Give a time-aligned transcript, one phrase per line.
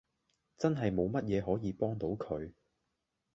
[0.57, 2.53] 真係冇乜嘢可以幫到佢